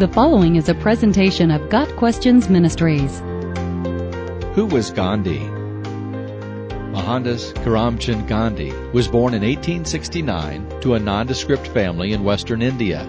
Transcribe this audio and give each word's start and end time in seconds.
The 0.00 0.08
following 0.08 0.56
is 0.56 0.70
a 0.70 0.74
presentation 0.74 1.50
of 1.50 1.68
Got 1.68 1.94
Questions 1.96 2.48
Ministries. 2.48 3.18
Who 4.54 4.64
was 4.64 4.90
Gandhi? 4.90 5.40
Mohandas 6.90 7.52
Karamchand 7.56 8.26
Gandhi 8.26 8.72
was 8.94 9.08
born 9.08 9.34
in 9.34 9.42
1869 9.42 10.80
to 10.80 10.94
a 10.94 10.98
nondescript 10.98 11.66
family 11.66 12.14
in 12.14 12.24
western 12.24 12.62
India. 12.62 13.06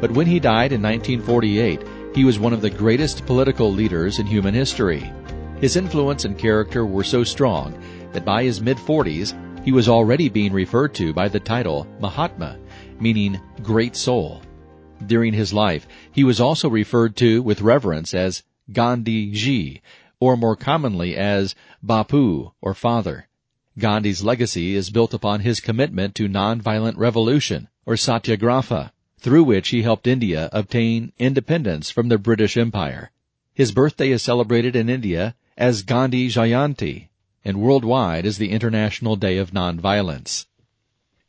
But 0.00 0.12
when 0.12 0.28
he 0.28 0.38
died 0.38 0.70
in 0.70 0.80
1948, 0.80 1.82
he 2.14 2.24
was 2.24 2.38
one 2.38 2.52
of 2.52 2.60
the 2.60 2.70
greatest 2.70 3.26
political 3.26 3.72
leaders 3.72 4.20
in 4.20 4.26
human 4.26 4.54
history. 4.54 5.12
His 5.60 5.74
influence 5.74 6.24
and 6.24 6.38
character 6.38 6.86
were 6.86 7.02
so 7.02 7.24
strong 7.24 7.76
that 8.12 8.24
by 8.24 8.44
his 8.44 8.60
mid 8.60 8.76
40s, 8.76 9.34
he 9.64 9.72
was 9.72 9.88
already 9.88 10.28
being 10.28 10.52
referred 10.52 10.94
to 10.94 11.12
by 11.12 11.26
the 11.26 11.40
title 11.40 11.88
Mahatma, 11.98 12.56
meaning 13.00 13.40
great 13.64 13.96
soul. 13.96 14.42
During 15.06 15.32
his 15.32 15.52
life, 15.52 15.86
he 16.12 16.24
was 16.24 16.40
also 16.40 16.68
referred 16.68 17.16
to 17.16 17.42
with 17.42 17.62
reverence 17.62 18.12
as 18.12 18.42
Gandhi 18.72 19.30
Ji, 19.32 19.80
or 20.20 20.36
more 20.36 20.56
commonly 20.56 21.16
as 21.16 21.54
Bapu 21.82 22.52
or 22.60 22.74
Father. 22.74 23.26
Gandhi's 23.78 24.22
legacy 24.22 24.74
is 24.74 24.90
built 24.90 25.14
upon 25.14 25.40
his 25.40 25.60
commitment 25.60 26.14
to 26.16 26.28
nonviolent 26.28 26.98
revolution, 26.98 27.68
or 27.86 27.96
satyagraha, 27.96 28.92
through 29.18 29.44
which 29.44 29.68
he 29.70 29.82
helped 29.82 30.06
India 30.06 30.48
obtain 30.52 31.12
independence 31.18 31.90
from 31.90 32.08
the 32.08 32.18
British 32.18 32.56
Empire. 32.56 33.10
His 33.54 33.72
birthday 33.72 34.10
is 34.10 34.22
celebrated 34.22 34.76
in 34.76 34.88
India 34.88 35.34
as 35.56 35.82
Gandhi 35.82 36.28
Jayanti, 36.28 37.08
and 37.44 37.60
worldwide 37.60 38.26
as 38.26 38.38
the 38.38 38.50
International 38.50 39.16
Day 39.16 39.38
of 39.38 39.52
Nonviolence. 39.52 40.46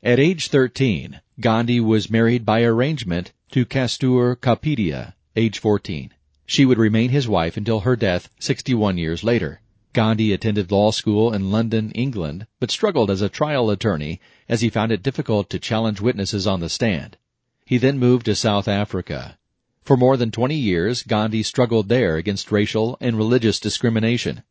At 0.04 0.20
age 0.20 0.48
13, 0.48 1.22
Gandhi 1.42 1.80
was 1.80 2.08
married 2.08 2.46
by 2.46 2.62
arrangement 2.62 3.32
to 3.50 3.66
Kastur 3.66 4.36
Kapadia, 4.36 5.16
age 5.36 5.58
14. 5.58 6.12
She 6.46 6.66
would 6.66 6.78
remain 6.78 7.10
his 7.10 7.28
wife 7.28 7.58
until 7.58 7.80
her 7.80 7.96
death 7.96 8.30
61 8.40 9.00
years 9.00 9.24
later. 9.24 9.60
Gandhi 9.92 10.34
attended 10.34 10.72
law 10.72 10.92
school 10.92 11.34
in 11.34 11.50
London, 11.50 11.90
England, 11.96 12.46
but 12.60 12.70
struggled 12.70 13.10
as 13.10 13.24
a 13.24 13.28
trial 13.28 13.72
attorney 13.72 14.22
as 14.48 14.62
he 14.62 14.70
found 14.70 14.92
it 14.92 15.02
difficult 15.02 15.50
to 15.50 15.58
challenge 15.58 16.00
witnesses 16.00 16.46
on 16.46 16.60
the 16.60 16.70
stand. 16.70 17.18
He 17.66 17.80
then 17.80 17.98
moved 17.98 18.28
to 18.28 18.36
South 18.36 18.68
Africa. 18.68 19.40
For 19.82 19.98
more 19.98 20.18
than 20.18 20.30
20 20.30 20.56
years, 20.56 21.02
Gandhi 21.02 21.42
struggled 21.42 21.90
there 21.90 22.18
against 22.18 22.52
racial 22.52 23.00
and 23.02 23.18
religious 23.18 23.60
discrimination. 23.60 24.44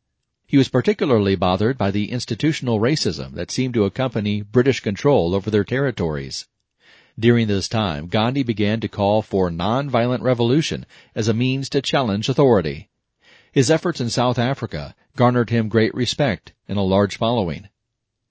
He 0.44 0.58
was 0.58 0.68
particularly 0.68 1.36
bothered 1.36 1.78
by 1.78 1.92
the 1.92 2.10
institutional 2.10 2.80
racism 2.80 3.34
that 3.34 3.52
seemed 3.52 3.74
to 3.74 3.84
accompany 3.84 4.42
British 4.42 4.80
control 4.80 5.36
over 5.36 5.52
their 5.52 5.62
territories. 5.62 6.48
During 7.20 7.48
this 7.48 7.68
time, 7.68 8.06
Gandhi 8.06 8.42
began 8.42 8.80
to 8.80 8.88
call 8.88 9.20
for 9.20 9.50
nonviolent 9.50 10.22
revolution 10.22 10.86
as 11.14 11.28
a 11.28 11.34
means 11.34 11.68
to 11.68 11.82
challenge 11.82 12.30
authority. 12.30 12.88
His 13.52 13.70
efforts 13.70 14.00
in 14.00 14.08
South 14.08 14.38
Africa 14.38 14.94
garnered 15.16 15.50
him 15.50 15.68
great 15.68 15.94
respect 15.94 16.54
and 16.66 16.78
a 16.78 16.82
large 16.82 17.18
following. 17.18 17.68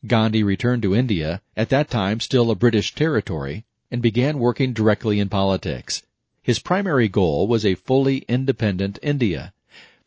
Gandhi 0.07 0.41
returned 0.41 0.81
to 0.81 0.95
India, 0.95 1.43
at 1.55 1.69
that 1.69 1.91
time 1.91 2.19
still 2.19 2.49
a 2.49 2.55
British 2.55 2.95
territory, 2.95 3.63
and 3.91 4.01
began 4.01 4.39
working 4.39 4.73
directly 4.73 5.19
in 5.19 5.29
politics. 5.29 6.01
His 6.41 6.57
primary 6.57 7.09
goal 7.09 7.45
was 7.45 7.63
a 7.63 7.75
fully 7.75 8.25
independent 8.27 8.97
India, 9.03 9.53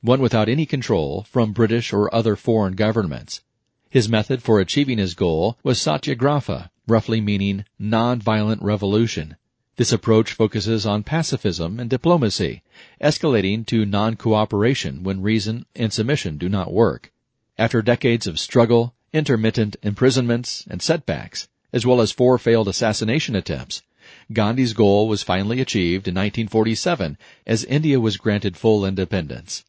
one 0.01 0.21
without 0.21 0.49
any 0.49 0.67
control 0.67 1.23
from 1.31 1.53
British 1.53 1.93
or 1.93 2.13
other 2.13 2.35
foreign 2.35 2.75
governments. 2.75 3.43
His 3.91 4.09
method 4.09 4.43
for 4.43 4.59
achieving 4.59 4.99
his 4.99 5.15
goal 5.15 5.57
was 5.63 5.81
satyagraha, 5.81 6.72
roughly 6.93 7.23
meaning 7.23 7.65
non-violent 7.79 8.61
revolution. 8.61 9.37
This 9.77 9.93
approach 9.93 10.35
focuses 10.35 10.85
on 10.85 11.03
pacifism 11.03 11.81
and 11.81 11.89
diplomacy, 11.89 12.63
escalating 13.01 13.65
to 13.69 13.87
non-cooperation 13.87 15.03
when 15.03 15.23
reason 15.23 15.65
and 15.75 15.91
submission 15.91 16.37
do 16.37 16.51
not 16.51 16.71
work. 16.71 17.11
After 17.57 17.81
decades 17.81 18.27
of 18.27 18.39
struggle, 18.39 18.95
intermittent 19.15 19.77
imprisonments, 19.83 20.67
and 20.69 20.83
setbacks, 20.83 21.49
as 21.73 21.87
well 21.87 22.03
as 22.03 22.13
four 22.13 22.37
failed 22.37 22.69
assassination 22.69 23.35
attempts, 23.35 23.83
Gandhi's 24.31 24.75
goal 24.75 25.09
was 25.09 25.23
finally 25.23 25.63
achieved 25.63 26.07
in 26.07 26.15
1947 26.15 27.17
as 27.47 27.65
India 27.65 27.99
was 27.99 28.19
granted 28.19 28.59
full 28.59 28.85
independence. 28.85 29.65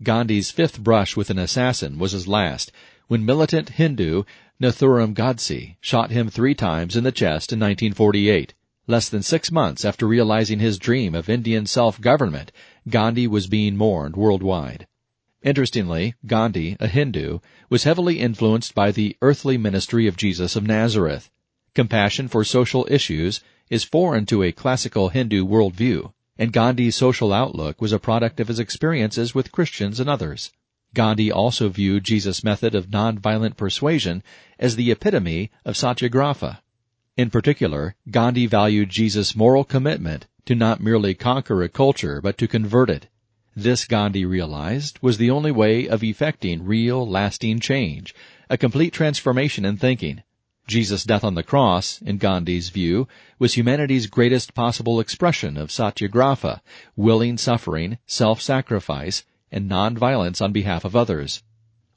Gandhi's 0.00 0.52
fifth 0.52 0.78
brush 0.80 1.16
with 1.16 1.30
an 1.30 1.38
assassin 1.40 1.98
was 1.98 2.12
his 2.12 2.28
last, 2.28 2.70
when 3.10 3.24
militant 3.24 3.70
Hindu 3.70 4.22
Nathuram 4.62 5.14
Godse 5.14 5.74
shot 5.80 6.12
him 6.12 6.30
three 6.30 6.54
times 6.54 6.94
in 6.94 7.02
the 7.02 7.10
chest 7.10 7.52
in 7.52 7.58
1948. 7.58 8.54
Less 8.86 9.08
than 9.08 9.24
six 9.24 9.50
months 9.50 9.84
after 9.84 10.06
realizing 10.06 10.60
his 10.60 10.78
dream 10.78 11.16
of 11.16 11.28
Indian 11.28 11.66
self-government, 11.66 12.52
Gandhi 12.88 13.26
was 13.26 13.48
being 13.48 13.76
mourned 13.76 14.14
worldwide. 14.14 14.86
Interestingly, 15.42 16.14
Gandhi, 16.24 16.76
a 16.78 16.86
Hindu, 16.86 17.40
was 17.68 17.82
heavily 17.82 18.20
influenced 18.20 18.76
by 18.76 18.92
the 18.92 19.16
earthly 19.20 19.58
ministry 19.58 20.06
of 20.06 20.16
Jesus 20.16 20.54
of 20.54 20.64
Nazareth. 20.64 21.32
Compassion 21.74 22.28
for 22.28 22.44
social 22.44 22.86
issues 22.88 23.40
is 23.70 23.82
foreign 23.82 24.24
to 24.26 24.44
a 24.44 24.52
classical 24.52 25.08
Hindu 25.08 25.44
worldview, 25.44 26.12
and 26.38 26.52
Gandhi's 26.52 26.94
social 26.94 27.32
outlook 27.32 27.80
was 27.80 27.90
a 27.90 27.98
product 27.98 28.38
of 28.38 28.46
his 28.46 28.60
experiences 28.60 29.34
with 29.34 29.50
Christians 29.50 29.98
and 29.98 30.08
others. 30.08 30.52
Gandhi 30.92 31.30
also 31.30 31.68
viewed 31.68 32.04
Jesus' 32.04 32.42
method 32.42 32.74
of 32.74 32.90
nonviolent 32.90 33.56
persuasion 33.56 34.22
as 34.58 34.76
the 34.76 34.90
epitome 34.90 35.50
of 35.64 35.76
satyagraha. 35.76 36.62
In 37.16 37.30
particular, 37.30 37.94
Gandhi 38.10 38.46
valued 38.46 38.90
Jesus' 38.90 39.36
moral 39.36 39.62
commitment 39.64 40.26
to 40.46 40.54
not 40.54 40.80
merely 40.80 41.14
conquer 41.14 41.62
a 41.62 41.68
culture 41.68 42.20
but 42.20 42.38
to 42.38 42.48
convert 42.48 42.90
it. 42.90 43.08
This, 43.54 43.84
Gandhi 43.84 44.24
realized, 44.24 44.98
was 45.02 45.18
the 45.18 45.30
only 45.30 45.50
way 45.50 45.86
of 45.86 46.02
effecting 46.02 46.64
real, 46.64 47.06
lasting 47.06 47.60
change, 47.60 48.14
a 48.48 48.56
complete 48.56 48.92
transformation 48.92 49.64
in 49.64 49.76
thinking. 49.76 50.22
Jesus' 50.66 51.04
death 51.04 51.24
on 51.24 51.34
the 51.34 51.42
cross, 51.42 52.00
in 52.00 52.18
Gandhi's 52.18 52.68
view, 52.68 53.08
was 53.38 53.54
humanity's 53.54 54.06
greatest 54.06 54.54
possible 54.54 55.00
expression 55.00 55.56
of 55.56 55.70
satyagraha, 55.70 56.62
willing 56.96 57.36
suffering, 57.38 57.98
self-sacrifice, 58.06 59.24
and 59.52 59.70
nonviolence 59.70 60.40
on 60.40 60.52
behalf 60.52 60.84
of 60.84 60.94
others. 60.94 61.42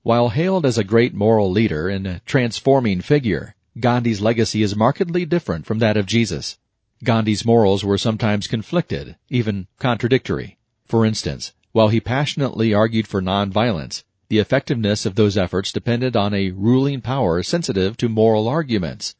While 0.01 0.29
hailed 0.29 0.65
as 0.65 0.77
a 0.77 0.83
great 0.83 1.13
moral 1.13 1.49
leader 1.49 1.87
and 1.87 2.05
a 2.05 2.21
transforming 2.25 3.01
figure, 3.01 3.55
Gandhi's 3.79 4.21
legacy 4.21 4.61
is 4.61 4.75
markedly 4.75 5.25
different 5.25 5.65
from 5.65 5.79
that 5.79 5.97
of 5.97 6.05
Jesus. 6.05 6.57
Gandhi's 7.03 7.45
morals 7.45 7.83
were 7.83 7.97
sometimes 7.97 8.47
conflicted, 8.47 9.15
even 9.29 9.67
contradictory. 9.79 10.57
For 10.85 11.05
instance, 11.05 11.53
while 11.71 11.89
he 11.89 11.99
passionately 11.99 12.73
argued 12.73 13.07
for 13.07 13.21
nonviolence, 13.21 14.03
the 14.29 14.39
effectiveness 14.39 15.05
of 15.05 15.15
those 15.15 15.37
efforts 15.37 15.71
depended 15.71 16.15
on 16.15 16.33
a 16.33 16.51
ruling 16.51 17.01
power 17.01 17.43
sensitive 17.43 17.97
to 17.97 18.09
moral 18.09 18.47
arguments. 18.47 19.15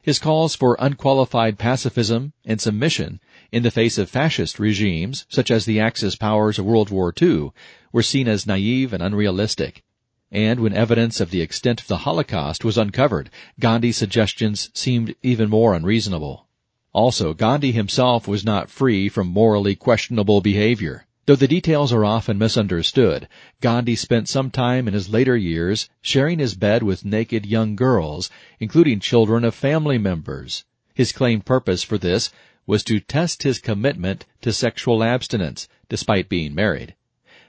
His 0.00 0.18
calls 0.18 0.54
for 0.54 0.76
unqualified 0.78 1.58
pacifism 1.58 2.32
and 2.44 2.60
submission 2.60 3.20
in 3.50 3.62
the 3.62 3.70
face 3.70 3.98
of 3.98 4.08
fascist 4.08 4.58
regimes, 4.58 5.26
such 5.28 5.50
as 5.50 5.64
the 5.64 5.80
Axis 5.80 6.14
powers 6.14 6.58
of 6.58 6.64
World 6.64 6.90
War 6.90 7.12
II, 7.20 7.50
were 7.92 8.02
seen 8.02 8.28
as 8.28 8.46
naive 8.46 8.92
and 8.92 9.02
unrealistic. 9.02 9.82
And 10.30 10.60
when 10.60 10.72
evidence 10.72 11.20
of 11.20 11.30
the 11.30 11.40
extent 11.40 11.80
of 11.80 11.88
the 11.88 11.98
Holocaust 11.98 12.64
was 12.64 12.78
uncovered, 12.78 13.30
Gandhi's 13.58 13.96
suggestions 13.96 14.70
seemed 14.74 15.14
even 15.22 15.48
more 15.48 15.74
unreasonable. 15.74 16.46
Also, 16.92 17.34
Gandhi 17.34 17.72
himself 17.72 18.28
was 18.28 18.44
not 18.44 18.70
free 18.70 19.08
from 19.08 19.26
morally 19.26 19.74
questionable 19.74 20.40
behavior. 20.40 21.06
Though 21.28 21.36
the 21.36 21.46
details 21.46 21.92
are 21.92 22.06
often 22.06 22.38
misunderstood, 22.38 23.28
Gandhi 23.60 23.96
spent 23.96 24.30
some 24.30 24.50
time 24.50 24.88
in 24.88 24.94
his 24.94 25.10
later 25.10 25.36
years 25.36 25.90
sharing 26.00 26.38
his 26.38 26.54
bed 26.54 26.82
with 26.82 27.04
naked 27.04 27.44
young 27.44 27.76
girls, 27.76 28.30
including 28.58 28.98
children 28.98 29.44
of 29.44 29.54
family 29.54 29.98
members. 29.98 30.64
His 30.94 31.12
claimed 31.12 31.44
purpose 31.44 31.82
for 31.82 31.98
this 31.98 32.30
was 32.66 32.82
to 32.84 32.98
test 32.98 33.42
his 33.42 33.58
commitment 33.58 34.24
to 34.40 34.54
sexual 34.54 35.04
abstinence, 35.04 35.68
despite 35.90 36.30
being 36.30 36.54
married. 36.54 36.94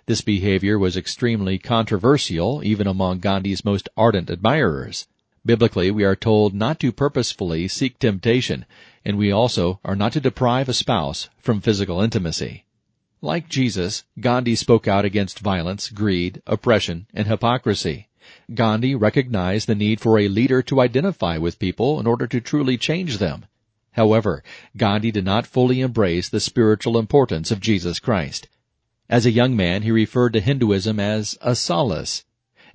This 0.08 0.20
behavior 0.20 0.78
was 0.78 0.98
extremely 0.98 1.58
controversial 1.58 2.62
even 2.66 2.86
among 2.86 3.20
Gandhi's 3.20 3.64
most 3.64 3.88
ardent 3.96 4.30
admirers. 4.30 5.08
Biblically, 5.46 5.90
we 5.90 6.04
are 6.04 6.18
told 6.18 6.54
not 6.54 6.82
to 6.82 6.92
purposefully 6.92 7.70
seek 7.70 7.98
temptation, 7.98 8.66
and 9.06 9.18
we 9.18 9.32
also 9.32 9.80
are 9.86 9.96
not 9.96 10.12
to 10.12 10.20
deprive 10.20 10.68
a 10.68 10.74
spouse 10.74 11.30
from 11.38 11.62
physical 11.62 12.02
intimacy. 12.02 12.66
Like 13.22 13.50
Jesus, 13.50 14.06
Gandhi 14.18 14.56
spoke 14.56 14.88
out 14.88 15.04
against 15.04 15.40
violence, 15.40 15.90
greed, 15.90 16.42
oppression, 16.48 17.06
and 17.14 17.28
hypocrisy. 17.28 18.08
Gandhi 18.54 18.96
recognized 18.96 19.68
the 19.68 19.76
need 19.76 20.00
for 20.00 20.18
a 20.18 20.30
leader 20.30 20.62
to 20.62 20.80
identify 20.80 21.38
with 21.38 21.60
people 21.60 22.00
in 22.00 22.08
order 22.08 22.28
to 22.28 22.40
truly 22.40 22.78
change 22.78 23.18
them. 23.18 23.46
However, 23.92 24.42
Gandhi 24.78 25.12
did 25.12 25.26
not 25.26 25.46
fully 25.46 25.82
embrace 25.82 26.30
the 26.30 26.40
spiritual 26.40 26.98
importance 26.98 27.52
of 27.52 27.60
Jesus 27.60 28.00
Christ. 28.00 28.48
As 29.10 29.26
a 29.26 29.32
young 29.32 29.54
man, 29.54 29.82
he 29.82 29.92
referred 29.92 30.32
to 30.32 30.40
Hinduism 30.40 30.98
as 30.98 31.38
a 31.42 31.56
solace. 31.56 32.24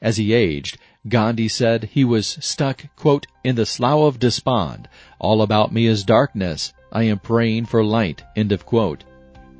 As 0.02 0.18
he 0.18 0.34
aged, 0.34 0.76
Gandhi 1.08 1.48
said 1.48 1.84
he 1.84 2.04
was 2.04 2.36
stuck, 2.42 2.94
quote, 2.96 3.26
in 3.42 3.54
the 3.54 3.64
slough 3.64 4.02
of 4.02 4.18
despond. 4.18 4.88
All 5.18 5.40
about 5.40 5.72
me 5.72 5.86
is 5.86 6.04
darkness. 6.04 6.74
I 6.92 7.04
am 7.04 7.18
praying 7.18 7.64
for 7.64 7.82
light, 7.82 8.22
end 8.36 8.52
of 8.52 8.66
quote. 8.66 9.04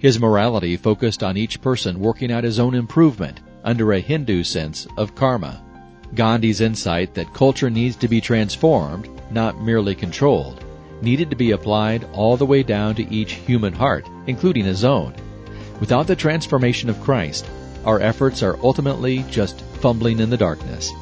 His 0.04 0.20
morality 0.20 0.76
focused 0.76 1.22
on 1.22 1.38
each 1.38 1.62
person 1.62 1.98
working 1.98 2.30
out 2.30 2.44
his 2.44 2.58
own 2.58 2.74
improvement 2.74 3.40
under 3.64 3.94
a 3.94 4.00
Hindu 4.00 4.44
sense 4.44 4.86
of 4.98 5.14
karma. 5.14 5.62
Gandhi's 6.14 6.60
insight 6.60 7.14
that 7.14 7.32
culture 7.32 7.70
needs 7.70 7.96
to 7.96 8.06
be 8.06 8.20
transformed, 8.20 9.08
not 9.30 9.62
merely 9.62 9.94
controlled, 9.94 10.62
needed 11.00 11.30
to 11.30 11.36
be 11.36 11.52
applied 11.52 12.04
all 12.12 12.36
the 12.36 12.44
way 12.44 12.62
down 12.62 12.94
to 12.96 13.10
each 13.10 13.32
human 13.32 13.72
heart, 13.72 14.06
including 14.26 14.66
his 14.66 14.84
own. 14.84 15.14
Without 15.80 16.06
the 16.06 16.14
transformation 16.14 16.90
of 16.90 17.00
Christ, 17.00 17.46
our 17.86 17.98
efforts 17.98 18.42
are 18.42 18.58
ultimately 18.62 19.24
just 19.30 19.62
fumbling 19.80 20.20
in 20.20 20.28
the 20.28 20.36
darkness. 20.36 20.92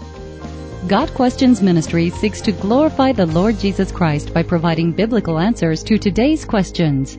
Got 0.87 1.13
Questions 1.13 1.61
Ministry 1.61 2.11
seeks 2.11 2.41
to 2.43 2.53
glorify 2.53 3.11
the 3.11 3.27
Lord 3.27 3.59
Jesus 3.59 3.91
Christ 3.91 4.33
by 4.33 4.45
providing 4.45 4.93
biblical 4.93 5.41
answers 5.41 5.83
to 5.83 5.99
today's 5.99 6.45
questions. 6.45 7.19